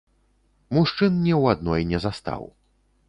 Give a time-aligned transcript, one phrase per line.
[0.77, 2.43] Мужчын ні ў адной не застаў.